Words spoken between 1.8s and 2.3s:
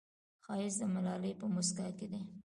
کې دی